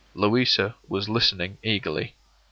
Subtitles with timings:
[0.15, 2.15] Louisa was listening eagerly.